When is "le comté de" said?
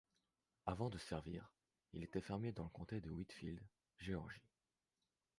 2.63-3.11